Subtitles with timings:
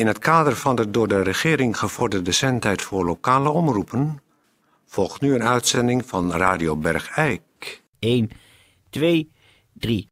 [0.00, 4.22] In het kader van de door de regering gevorderde zendtijd voor lokale omroepen
[4.86, 7.82] volgt nu een uitzending van Radio Bergijk.
[7.98, 8.30] 1,
[8.90, 9.32] 2,
[9.72, 10.08] 3.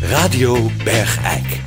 [0.00, 1.63] Radio Bergijk.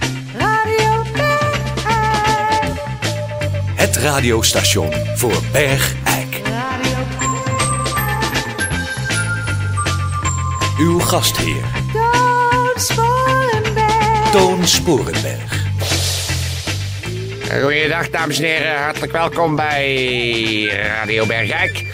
[3.77, 6.41] Het radiostation voor Bergijk.
[6.43, 6.97] Radio
[10.77, 14.29] Uw gastheer, Toon Sporenberg.
[14.31, 15.65] Toon Sporenberg.
[17.61, 21.85] Goeiedag dames en heren, hartelijk welkom bij Radio Bergijk.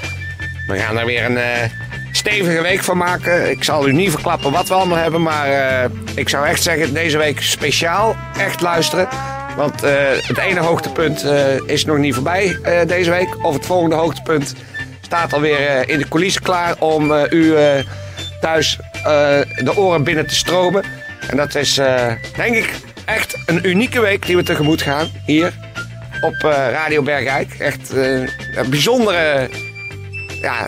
[0.68, 1.70] We gaan er weer een eh,
[2.12, 3.50] stevige week van maken.
[3.50, 6.94] Ik zal u niet verklappen wat we allemaal hebben, maar eh, ik zou echt zeggen
[6.94, 9.08] deze week speciaal echt luisteren.
[9.56, 9.94] Want eh,
[10.28, 13.46] het ene hoogtepunt eh, is nog niet voorbij eh, deze week.
[13.46, 14.54] Of het volgende hoogtepunt
[15.02, 17.54] staat alweer in de coulissen klaar om u
[18.42, 18.78] thuis
[19.64, 20.84] de oren binnen te stromen.
[21.30, 21.74] En dat is
[22.36, 22.74] denk ik
[23.06, 25.54] echt een unieke week die we tegemoet gaan hier
[26.22, 26.36] op
[26.72, 27.54] Radio Bergijk.
[27.60, 28.30] Echt een
[28.70, 29.50] bijzondere,
[30.42, 30.66] ja,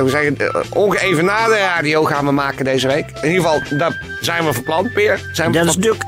[0.00, 3.06] hoe zeg je, ongeëvenaarde radio gaan we maken deze week.
[3.22, 5.30] In ieder geval, daar zijn we verplant, Peer.
[5.32, 6.04] Zijn we Dat is van- natuurlijk.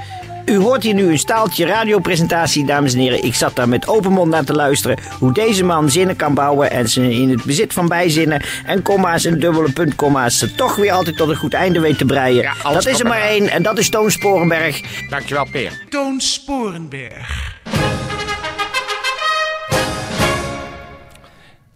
[0.46, 3.24] U hoort hier nu een staaltje radiopresentatie, dames en heren.
[3.24, 6.70] Ik zat daar met open mond naar te luisteren hoe deze man zinnen kan bouwen
[6.70, 10.92] en ze in het bezit van bijzinnen en komma's en dubbele puntkomma's ze toch weer
[10.92, 12.42] altijd tot een goed einde weet te breien.
[12.42, 14.80] Ja, dat is er maar één en dat is Toon Sporenberg.
[15.08, 15.86] Dankjewel, Peer.
[15.88, 17.54] Toon Sporenberg.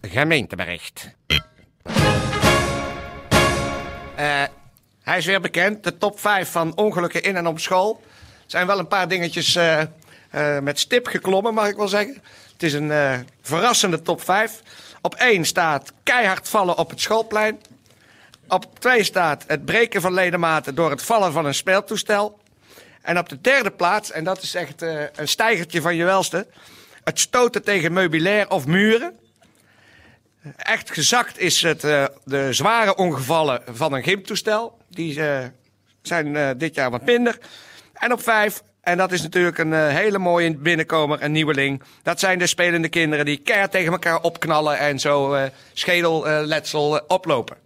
[0.01, 1.15] Gemeentebericht.
[4.15, 4.43] Eh,
[5.03, 8.01] hij is weer bekend, de top 5 van ongelukken in en op school.
[8.51, 9.87] Zijn wel een paar dingetjes eh, eh,
[10.59, 12.21] met stip geklommen, mag ik wel zeggen.
[12.53, 14.61] Het is een eh, verrassende top 5.
[15.01, 17.61] Op 1 staat keihard vallen op het schoolplein.
[18.47, 22.39] Op 2 staat het breken van ledematen door het vallen van een speeltoestel.
[23.01, 24.81] En op de derde plaats, en dat is echt
[25.15, 26.47] een stijgertje van je welste...
[27.03, 29.19] het stoten tegen meubilair of muren.
[30.55, 31.81] Echt gezakt is het,
[32.23, 34.77] de zware ongevallen van een gymtoestel.
[34.89, 35.21] Die
[36.01, 37.37] zijn dit jaar wat minder.
[38.01, 41.83] En op vijf, en dat is natuurlijk een eh, hele mooie binnenkomer, een nieuweling.
[42.03, 47.03] Dat zijn de spelende kinderen die keihard tegen elkaar opknallen en zo eh schedelletsel eh,
[47.07, 47.57] oplopen.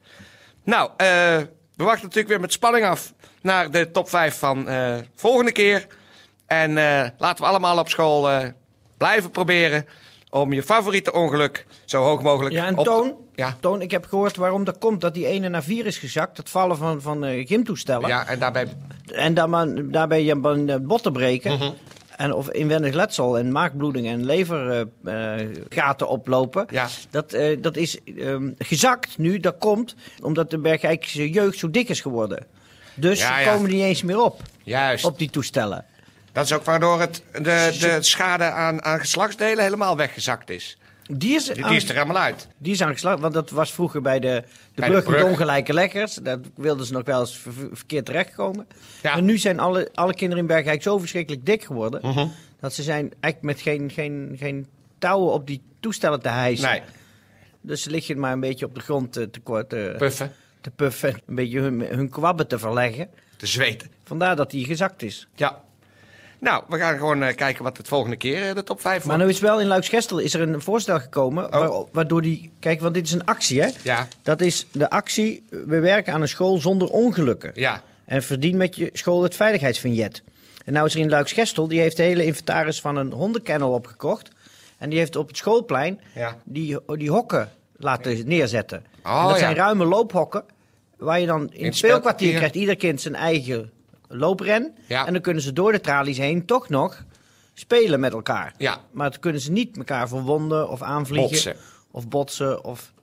[0.63, 4.67] Nou, we wachten natuurlijk weer met spanning af naar de top 5 van
[5.15, 5.87] volgende keer.
[6.47, 6.73] En
[7.17, 8.53] laten we allemaal op school
[8.97, 9.85] blijven proberen
[10.41, 12.85] om je favoriete ongeluk zo hoog mogelijk Ja, en op...
[12.85, 13.57] Toon, Ja.
[13.59, 16.37] Toon, ik heb gehoord waarom dat komt dat die ene naar vier is gezakt.
[16.37, 18.07] Het vallen van, van eh, gymtoestellen.
[18.07, 18.67] Ja, en daarbij...
[19.05, 21.53] En daar maar- daarbij je eh, botten breken.
[21.53, 21.69] Mhm.
[22.15, 26.65] En of inwendig letsel en maakbloeding en levergaten oplopen.
[26.69, 26.87] Ja.
[27.09, 29.39] Dat, eh, dat is ehm, gezakt nu.
[29.39, 32.45] Dat komt omdat de Bergijkse jeugd zo dik is geworden.
[32.95, 33.53] Dus Ja, ze ja.
[33.53, 34.41] komen niet eens meer op.
[34.63, 35.05] Juist.
[35.05, 35.85] Op die toestellen.
[36.35, 40.77] Dat is ook waardoor het, de, de schade aan, aan geslachtsdelen helemaal weggezakt is.
[41.11, 42.47] Die is, Die, die is er helemaal uit.
[42.57, 44.43] Die is aangeslagen, want dat was vroeger bij de,
[44.73, 46.13] de Bij brug met ongelijke leggers.
[46.13, 48.67] Daar wilden ze nog wel eens ver- ver- verkeerd terechtkomen.
[49.01, 49.15] Ja.
[49.15, 51.99] En nu zijn alle, alle kinderen in Bergijk zo verschrikkelijk dik geworden...
[52.03, 52.27] Mhm.
[52.59, 54.67] dat ze zijn eigenlijk met geen, geen, geen
[54.99, 56.69] touwen op die toestellen te hijsen.
[56.69, 56.81] Nee,
[57.61, 60.31] Dus ze liggen maar een beetje op de grond te, te, ko- te, puffen,
[60.61, 61.13] te puffen.
[61.27, 63.09] Een beetje hun, hun kwabben te verleggen.
[63.37, 63.91] te zweten.
[64.03, 65.27] Vandaar dat die gezakt is.
[65.35, 65.63] Ja.
[66.39, 69.05] Nou, we gaan gewoon eh, kijken wat het volgende keer eh, de top 5 Maar
[69.17, 69.23] wordt.
[69.23, 71.45] nu is wel in Luiksgestel is er een voorstel gekomen...
[71.45, 71.51] Oh.
[71.51, 72.51] waar- waardoor die...
[72.59, 73.69] Kijk, want dit is een actie, hè?
[73.83, 75.43] Ja, Dat is de actie...
[75.49, 77.51] We werken aan een school zonder ongelukken.
[77.53, 77.81] ja.
[78.05, 80.23] En verdien met je school het veiligheidsvignet.
[80.65, 84.29] En nou is er in Luiksgestel, die heeft de hele inventaris van een hondenkennel opgekocht.
[84.77, 86.37] En die heeft op het schoolplein Ja.
[86.43, 88.85] die, die hokken laten neerzetten.
[89.05, 89.37] Oh, en dat ja.
[89.37, 90.43] zijn ruime loophokken.
[90.97, 92.35] Waar je dan in, het het speelkwartier.
[92.35, 93.71] krijgt ieder kind zijn eigen
[94.15, 94.75] loopren.
[94.87, 95.05] Ja.
[95.05, 97.05] En dan kunnen ze door de tralies heen toch nog
[97.53, 98.53] spelen met elkaar.
[98.57, 98.81] Ja.
[98.91, 101.29] Maar dan kunnen ze niet elkaar verwonden of aanvliegen.
[101.29, 101.55] Botsen.
[101.91, 102.93] Of botsen of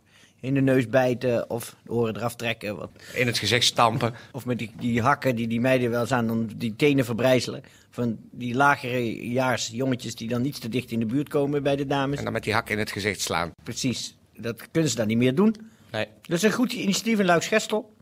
[0.40, 2.76] in de neus bijten of de oren eraf trekken.
[2.76, 4.14] Wat, In het gezicht stampen.
[4.32, 7.62] of met die, die hakken die die meiden wel eens aan dan die tenen verbrijzelen.
[7.90, 11.76] Van die lagere jaars jongetjes die dan niet te dicht in de buurt komen bij
[11.76, 12.18] de dames.
[12.18, 13.52] En dan met die hak in het gezicht slaan.
[13.62, 15.56] Precies, dat kunnen ze dan niet meer doen.
[15.90, 16.06] Nee.
[16.22, 17.94] Dat is een goed initiatief in Luiksgestel.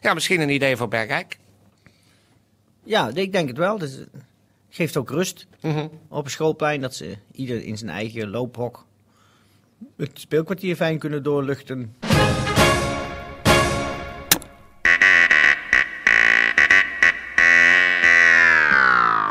[0.00, 1.38] Ja, misschien een idee voor Bergijk.
[2.84, 3.78] Ja, ik denk het wel.
[3.78, 4.08] Dus, het
[4.70, 5.86] geeft ook rust Mhm.
[6.08, 8.86] op een schoolplein dat ze ieder in zijn eigen loophok
[9.96, 11.94] het speelkwartier fijn kunnen doorluchten.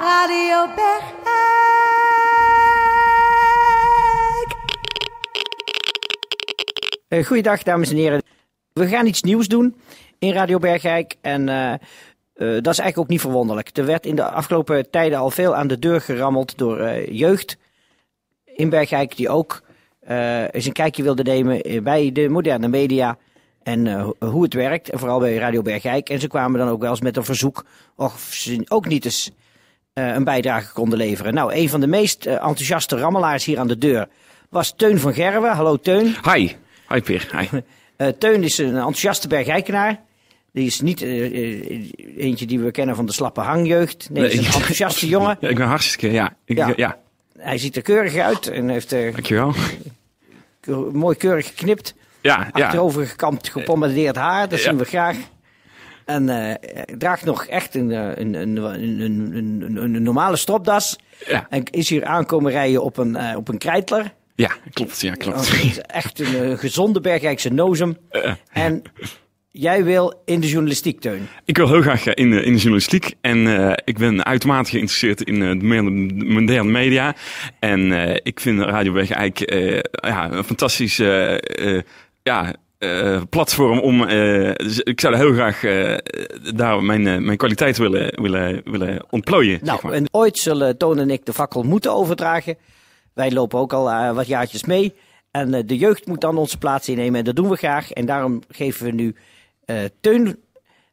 [0.02, 1.22] Radio Bergijk.
[7.08, 8.22] Eh, goeiedag, dames en heren.
[8.74, 9.76] We gaan iets nieuws doen
[10.20, 11.16] in Radio Bergijk.
[11.22, 11.74] En eh,
[12.34, 13.78] eh, dat is eigenlijk ook niet verwonderlijk.
[13.78, 17.58] Er werd in de afgelopen tijden al veel aan de deur gerammeld door eh, jeugd
[18.46, 19.16] in Bergijk...
[19.16, 19.62] die ook
[20.00, 23.18] eh, eens een kijkje wilde nemen bij de moderne media...
[23.64, 26.10] En ho- hoe het werkt, en vooral bij Radio Bergijk.
[26.10, 27.66] En ze kwamen dan ook wel eens met een verzoek
[27.96, 29.32] of ze ook niet eens
[29.94, 31.34] een bijdrage konden leveren.
[31.34, 34.08] Nou, een van de meest enthousiaste rammelaars hier aan de deur
[34.50, 35.52] was Teun van Gerwen.
[35.52, 36.16] Hallo Teun.
[36.34, 36.52] Hi.
[36.90, 37.30] Hi Peer.
[37.38, 37.62] Hi.
[38.20, 40.02] Teun is een enthousiaste bergijkenaar.
[40.54, 44.10] Die is niet eh, eh, eentje die we kennen van de slappe hangjeugd.
[44.12, 45.38] Nee, is een enthousiaste jongen.
[45.40, 46.36] Ja, ik ben hartstikke, ja.
[46.46, 46.74] Ik, Ja.
[46.76, 46.98] ja.
[47.38, 49.54] Hij ziet er keurig uit en heeft eh, Dankjewel.
[50.92, 51.94] mooi keurig geknipt.
[52.22, 52.66] Ja, ja.
[52.66, 54.50] Achterover gekamd, gepommadeerd haar.
[54.50, 55.18] Dat zien we graag.
[56.06, 56.58] En hij
[56.98, 60.96] draagt nog echt een, een, een, een, een, een, een, een normale stropdas.
[61.28, 61.48] Ja.
[61.50, 64.14] En is hier aankomen rijden op een, eh, op een krijtler.
[64.36, 65.02] Ja, klopt.
[65.02, 65.82] Ja, klopt.
[65.82, 67.98] echt een gezonde Bergijkse nozem.
[68.52, 68.82] En
[69.56, 71.28] jij wil in de journalistiek, Teun.
[71.46, 73.14] ik wil heel graag eh, in, de- in de journalistiek.
[73.22, 77.16] En eh, ik ben uitermate geïnteresseerd in eh, de moderne- media.
[77.60, 81.34] En eh, ik vind Radio eh ja, een fantastisch eh,
[81.76, 81.82] eh,
[82.24, 84.04] ja, eh, platform om...
[84.04, 85.98] eh, dus ik zou heel graag eh,
[86.56, 89.60] daar mijn, eh, mijn kwaliteit willen, willen, willen ontplooien.
[89.62, 89.94] Nou, zeg maar.
[89.94, 92.56] en ooit zullen Toon en ik de fakkel moeten overdragen.
[93.14, 94.94] Wij lopen ook al eh, wat jaartjes mee.
[95.32, 97.20] En eh, de jeugd moet dan onze plaats innemen.
[97.20, 97.92] En dat doen we graag.
[97.92, 99.14] En daarom geven we nu eh,
[100.02, 100.44] Teun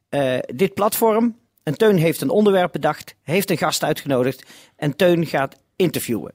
[0.09, 1.39] eh, dit platform.
[1.63, 3.15] En Teun heeft een onderwerp bedacht.
[3.21, 4.49] Heeft een gast uitgenodigd.
[4.75, 6.33] En Teun gaat interviewen.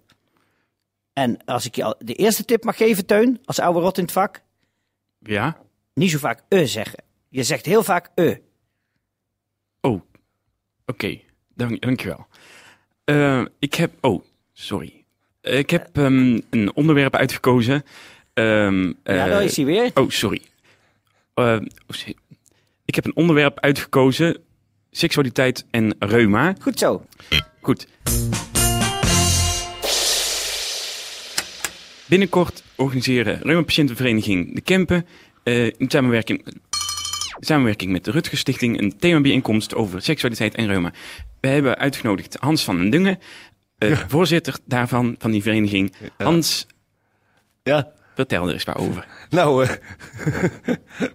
[1.12, 4.03] En als ik je al de eerste tip mag geven, Teun, als oude rot in
[4.05, 4.41] het vak.
[5.19, 5.56] Ja?
[5.94, 7.03] Niet zo vaak eh zeggen.
[7.29, 8.37] Je zegt heel vaak eh.
[9.81, 10.00] Oh,
[10.87, 11.21] oké.
[11.55, 12.27] Dank, dankjewel.
[13.05, 13.93] Eh ik heb...
[14.00, 15.05] Oh, sorry.
[15.41, 17.83] Eh, Ik heb ehm, een onderwerp uitgekozen.
[18.35, 19.91] Ehm, Ja, eh, daar is hij weer.
[19.94, 20.43] Oh, sorry.
[21.37, 21.56] Eh,
[22.85, 24.37] ik heb een onderwerp uitgekozen.
[24.91, 26.55] Seksualiteit en reuma.
[26.61, 27.06] Goed zo.
[27.61, 27.87] Goed.
[32.09, 35.06] Binnenkort organiseren Reuma-patiëntenvereniging De Kempen
[35.43, 36.47] eh, in samenwerking,
[37.41, 40.93] samenwerking met de Rutger Stichting een themabijeenkomst over seksualiteit en reuma.
[41.41, 43.19] We hebben uitgenodigd Hans van den Dungen,
[43.79, 45.94] eh, voorzitter daarvan, van die vereniging.
[46.17, 46.67] Hans,
[47.62, 47.94] Ja.
[48.17, 49.07] Vertel er eens maar over.
[49.31, 49.71] Nou, eh,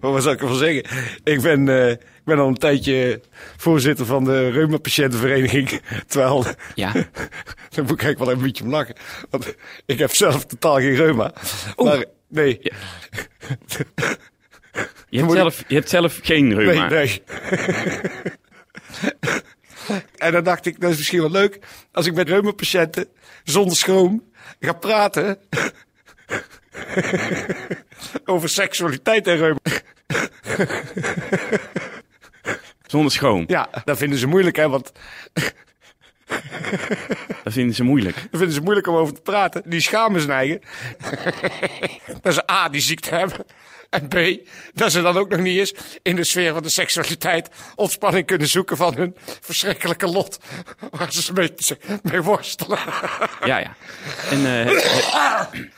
[0.00, 0.84] wat zou ik ervan zeggen?
[1.24, 3.20] Ik ben, eh, ik ben al een tijdje
[3.56, 5.80] voorzitter van de reuma-patiëntenvereniging.
[6.08, 6.44] Terwijl,
[6.74, 6.92] Ja,
[7.72, 8.94] daar moet ik eigenlijk wel een beetje om lachen.
[9.30, 9.54] Want
[9.86, 11.32] ik heb zelf totaal geen reuma.
[11.76, 12.72] Maar, nee, je
[15.18, 16.88] hebt, ik- zelf, je hebt zelf geen reuma.
[16.88, 17.22] nee, nee.
[20.16, 21.58] en dan dacht ik, dat is misschien wel leuk
[21.92, 23.06] als ik met reuma-patiënten
[23.44, 25.38] zonder schroom ga praten
[28.24, 29.58] over seksualiteit en reuma.
[32.86, 33.44] Zonder schoon.
[33.46, 34.92] Ja, dat vinden ze moeilijk, hè, want
[37.44, 38.14] Dat vinden ze moeilijk.
[38.14, 39.62] Dat vinden ze moeilijk om over te praten.
[39.66, 40.60] Die schamen eigen.
[42.22, 43.46] dat ze A, die ziekte hebben.
[43.92, 44.14] En B,
[44.74, 48.48] dat ze dan ook nog niet eens in de sfeer van de seksualiteit ontspanning kunnen
[48.48, 50.38] zoeken van hun verschrikkelijke lot.
[50.90, 51.52] Waar ze mee,
[52.02, 52.78] mee worstelen.
[53.44, 53.74] Ja, ja.
[54.30, 54.82] En, eh,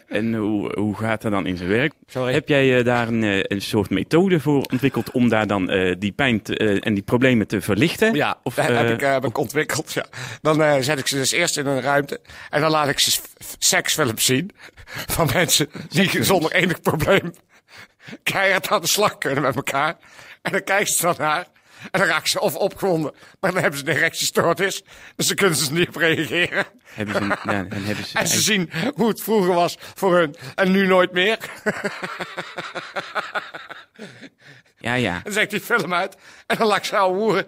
[0.09, 1.93] en hoe, hoe gaat dat dan in zijn werk?
[2.07, 2.33] Sorry.
[2.33, 5.95] Heb jij eh, daar een, eh, een soort methode voor ontwikkeld om daar dan eh,
[5.99, 8.15] die pijn te- eh, en die problemen te verlichten?
[8.15, 9.93] Ja, Of, dat heb ik, eh, heb ik ontwikkeld.
[9.93, 10.05] Ja.
[10.43, 12.21] Dan eh, zet ik ze dus eerst in een ruimte.
[12.51, 13.21] En dan laat ik ze
[13.59, 14.51] seksfilms zien.
[15.07, 17.33] Van mensen die zonder enig probleem
[18.23, 19.97] keihard aan de slag kunnen met elkaar.
[20.43, 21.47] En dan kijken ze dan naar.
[21.91, 23.15] En dan raken ze of opgewonden.
[23.41, 24.83] Maar dan hebben ze een erectiestoornis.
[25.17, 26.65] Dus dan kunnen ze niet op reageren.
[26.85, 30.17] hebben ze, een- ja, dan hebben ze, En ze zien hoe het vroeger was voor
[30.17, 30.35] hun.
[30.55, 31.39] En nu nooit meer.
[34.79, 36.17] ja, ja, Dan zet ik die film uit.
[36.47, 37.47] En dan laat ik ze ouwe hoeren.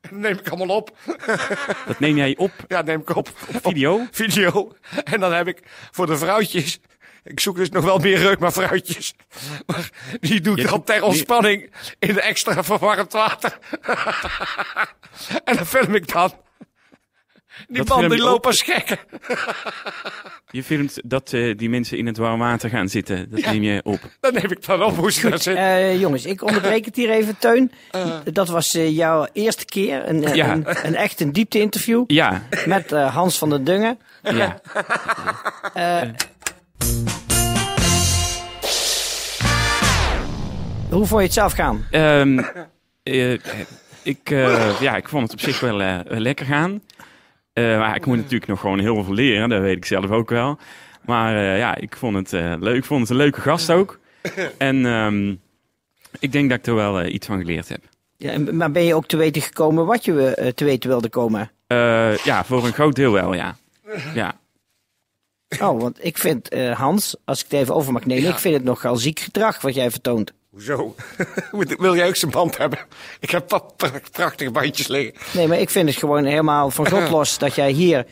[0.00, 0.96] En dan neem ik allemaal op.
[1.86, 3.30] dat neem jij op Ja, neem ik op.
[3.62, 4.06] video.
[4.10, 4.72] video.
[5.04, 6.78] En dan heb ik voor de vrouwtjes.
[7.28, 8.18] Ik zoek dus nog wel meer
[8.52, 9.14] vrouwtjes.
[9.66, 13.58] Maar die doe ik dan ter ontspanning in de extra verwarmd water.
[15.44, 16.32] en dan film ik dan.
[17.68, 18.46] Die Dat die op?
[18.46, 18.98] als gekken.
[20.50, 23.30] Je filmt dat eh, die mensen in het warm water gaan zitten.
[23.30, 23.50] Dat Ja.
[23.52, 24.00] neem je op.
[24.20, 25.64] Dan neem ik dan op hoe ze daar zitten.
[25.64, 27.72] Eh, jongens, ik onderbreek het hier even, Teun.
[28.32, 30.08] Dat was eh, jouw eerste keer.
[30.08, 30.52] Een, eh, Ja.
[30.52, 32.04] een, een echt een diepte-interview.
[32.06, 33.98] Ja, Met eh, Hans van den Dungen.
[34.22, 34.60] ja.
[40.90, 41.86] Hoe vond je het zelf gaan?
[41.90, 42.38] Ehm,
[43.02, 43.32] eh,
[44.02, 46.82] ik, eh, ja, ik vond het op zich wel eh, lekker gaan.
[47.52, 50.30] Eh, maar ik moet natuurlijk nog gewoon heel veel leren, dat weet ik zelf ook
[50.30, 50.58] wel.
[51.04, 52.76] Maar eh, ja, ik vond het eh, leuk.
[52.76, 53.98] Ik vond het een leuke gast ook.
[54.58, 55.34] En ehm,
[56.18, 57.82] ik denk dat ik er wel iets van geleerd heb.
[58.16, 61.50] Ja, en- maar ben je ook te weten gekomen wat je te weten wilde komen?
[61.66, 63.56] Eh, ja, voor een groot deel wel, ja.
[64.14, 64.34] Ja,
[65.60, 68.54] Oh, want ik vind, eh, Hans, als ik het even over mag nemen, ik vind
[68.54, 70.32] het nogal ziek gedrag wat jij vertoont.
[70.58, 70.94] Hoezo?
[71.78, 72.78] Wil jij ook zijn band hebben?
[73.20, 73.62] Ik heb
[74.12, 75.14] prachtige bandjes liggen.
[75.32, 78.06] Nee, maar ik vind het gewoon helemaal van God los dat jij hier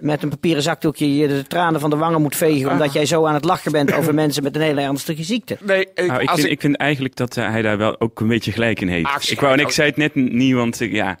[0.00, 2.70] met een papieren zakdoekje je de tranen van de wangen moet vegen.
[2.70, 5.58] Omdat jij zo aan het lachen bent over mensen met een hele ernstige ziekte.
[5.60, 8.00] Nee, ik, nou, ik, als vind, ik, ik vind eigenlijk dat eh, hij daar wel
[8.00, 9.06] ook een beetje gelijk in heeft.
[9.06, 11.18] Ah, ik wou, en ik zei het net niet, want ik, ja,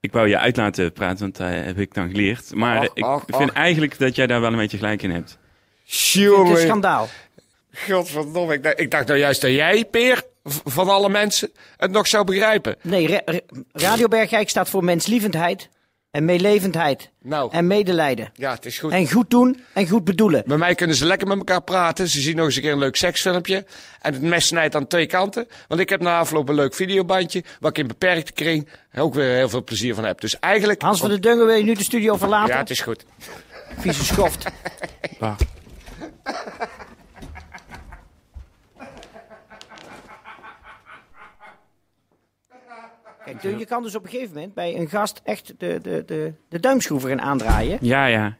[0.00, 2.54] ik wou je uit laten praten, want dat heb ik dan geleerd.
[2.54, 3.56] Maar Och, eh, ik vind och.
[3.56, 5.38] eigenlijk dat jij daar wel een beetje gelijk in hebt.
[5.84, 7.08] Het is een schandaal.
[7.88, 8.54] Godverdomme.
[8.54, 10.22] Ik dacht, ik dacht nou juist dat jij, Peer,
[10.64, 12.76] van alle mensen, het nog zou begrijpen.
[12.82, 13.40] Nee, Ra- Ra-
[13.72, 15.68] Radio Bergijk staat voor menslievendheid
[16.10, 18.30] en meelevendheid Nou, en medelijden.
[18.34, 18.92] ja, het is goed.
[18.92, 20.42] En goed doen en goed bedoelen.
[20.46, 22.08] Bij mij kunnen ze lekker met elkaar praten.
[22.08, 23.64] Ze zien nog eens een keer een leuk seksfilmpje.
[24.00, 25.48] En het mes snijdt aan twee kanten.
[25.68, 27.44] Want ik heb na afloop een leuk videobandje.
[27.60, 30.20] Waar ik in beperkte kring ook weer heel veel plezier van heb.
[30.20, 30.82] Dus eigenlijk...
[30.82, 32.54] Hans van der Dungen, wil je nu de studio verlaten?
[32.54, 33.04] Ja, het is goed.
[33.78, 34.44] Vieze schoft.
[35.20, 35.36] Ah.
[43.36, 46.32] Kijk, je kan dus op een gegeven moment bij een gast echt de, de, de,
[46.48, 47.78] de duimschroeven gaan aandraaien.
[47.80, 48.36] Ja, ja.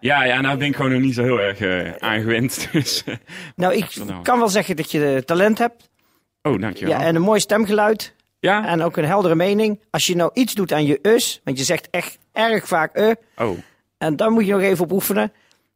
[0.00, 2.68] Ja, ja, nou ben ik gewoon nog niet zo heel erg eh, aangewend.
[2.72, 3.14] Dus, eh,
[3.56, 4.22] Nou, ik Verdamme.
[4.22, 5.90] kan wel zeggen dat je talent hebt.
[6.42, 6.98] oh, dankjewel.
[6.98, 8.14] Ja, en een mooi stemgeluid.
[8.38, 8.66] Ja?
[8.66, 9.80] En ook een heldere mening.
[9.90, 13.10] Als je nou iets doet aan je us, want je zegt echt erg vaak eh.
[13.36, 13.58] Oh,
[13.98, 15.32] En dan moet je nog even op oefenen.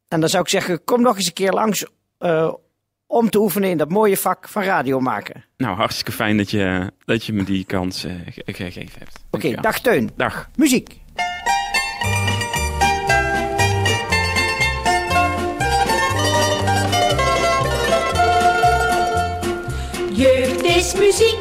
[0.09, 1.87] En dan zou ik zeggen, kom nog eens een keer langs
[2.19, 2.53] eh,
[3.07, 5.45] om te oefenen in dat mooie vak van radio maken.
[5.57, 9.25] nou hartstikke fijn dat je, dat je me die kans eh, ge- gegeven hebt.
[9.31, 10.11] Oké, dag Teun.
[10.17, 10.49] Dag.
[10.57, 10.97] Muziek.
[20.13, 21.39] Jeugd is muziek,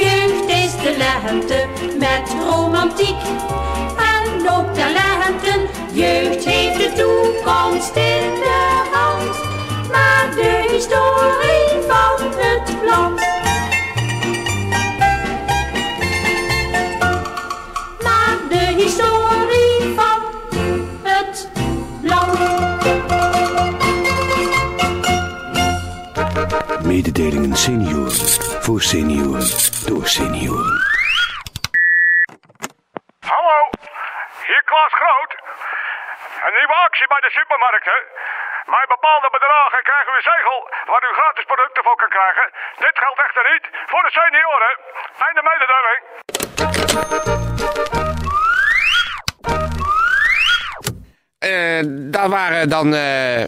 [0.00, 1.66] jeugd is de lente
[1.98, 3.16] met romantiek
[4.14, 4.75] en ook
[27.26, 28.12] Mededelingen senioren
[28.66, 29.48] voor senioren
[29.86, 30.76] door senioren.
[33.32, 33.58] Hallo,
[34.46, 35.32] hier Klaas Groot.
[36.46, 38.00] Een nieuwe actie bij de supermarkten.
[38.74, 40.58] Bij bepaalde bedragen krijgen we een zegel
[40.90, 42.46] waar u gratis producten voor kan krijgen.
[42.84, 44.72] Dit geldt echter niet voor de senioren.
[45.26, 46.00] Einde mededeling.
[51.38, 53.44] Eh, daar waren dan eh,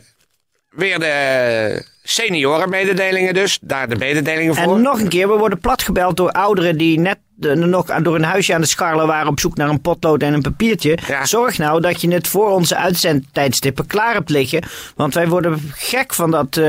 [0.71, 3.59] weer de seniorenmededelingen dus.
[3.63, 4.75] Daar de mededelingen voor.
[4.75, 8.25] En nog een keer, we worden platgebeld door ouderen die net eh, nog door een
[8.25, 10.99] huisje aan het scharrelen waren op zoek naar een potlood en een papiertje.
[11.07, 11.27] Ja.
[11.27, 14.63] Zorg nou dat je het voor onze uitzendtijdstippen klaar hebt liggen.
[14.97, 16.63] Want wij worden gek van dat eh,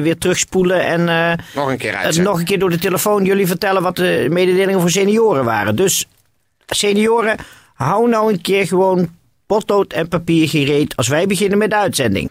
[0.00, 2.22] weer terugspoelen en eh, Nog een keer uitzetten.
[2.22, 5.76] nog een keer door de telefoon jullie vertellen wat de mededelingen voor senioren waren.
[5.76, 6.06] Dus
[6.66, 7.36] senioren,
[7.74, 9.08] hou nou een keer gewoon
[9.46, 12.30] potlood en papier gereed als wij beginnen met de uitzending.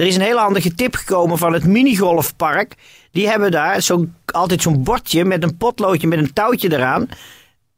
[0.00, 2.74] Er is een hele handige tip gekomen van het minigolfpark.
[3.12, 7.08] Die hebben daar zo, altijd zo'n bordje met een potloodje met een touwtje eraan.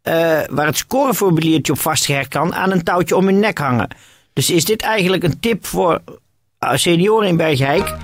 [0.02, 3.88] eh, waar het scoreformuliertje op vastgehecht kan aan een touwtje om hun nek hangen.
[4.32, 6.02] Dus is dit eigenlijk een tip voor
[6.58, 7.96] eh, senioren in Bergijk?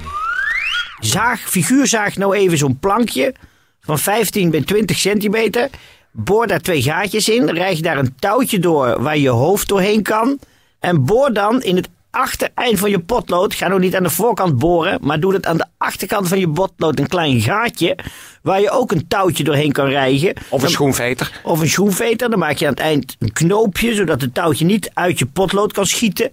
[1.01, 3.35] Zaag, figuurzaag nou even zo'n plankje
[3.81, 5.71] van 15 bij 20 centimeter.
[6.11, 7.51] Boor daar twee gaatjes in.
[7.51, 10.39] Rijg daar een touwtje door waar je hoofd doorheen kan.
[10.79, 13.55] En boor dan in het achtereind van je potlood.
[13.55, 16.51] Ga nou niet aan de voorkant boren, maar doe het aan de achterkant van je
[16.51, 17.99] potlood een klein gaatje.
[18.43, 20.35] Waar je ook een touwtje doorheen kan rijgen.
[20.49, 21.41] Of een schoenveter.
[21.43, 22.31] of een schoenveter.
[22.31, 25.73] Dan maak je aan het eind een knoopje, zodat het touwtje niet uit je potlood
[25.73, 26.33] kan schieten.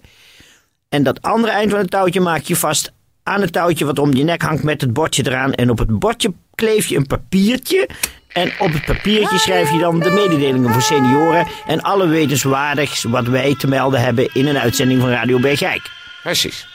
[0.88, 2.92] En dat andere eind van het touwtje maak je vast
[3.26, 5.52] aan het touwtje wat om je nek hangt met het bordje eraan.
[5.52, 7.88] En op het bordje kleef je een papiertje.
[8.32, 11.46] En op het papiertje schrijf je dan de mededelingen voor senioren.
[11.66, 15.82] En alle wetenswaardigs wat wij te melden hebben in een uitzending van Radio Bergijk.
[16.22, 16.66] Precies.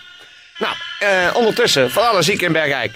[0.57, 2.91] Nou, eh, ondertussen voor alle zieken in Bergijk.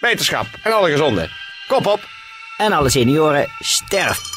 [0.00, 1.30] Wetenschap en alle gezonden.
[1.66, 2.08] Kop op.
[2.56, 4.28] En alle senioren sterft.